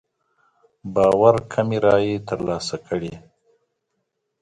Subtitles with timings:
[0.93, 3.13] باور کمې رايې تر لاسه کړې.